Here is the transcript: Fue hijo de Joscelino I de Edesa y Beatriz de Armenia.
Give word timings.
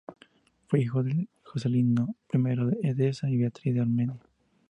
Fue 0.65 0.79
hijo 0.81 1.03
de 1.03 1.29
Joscelino 1.43 2.15
I 2.33 2.39
de 2.55 2.79
Edesa 2.89 3.29
y 3.29 3.37
Beatriz 3.37 3.75
de 3.75 3.81
Armenia. 3.81 4.17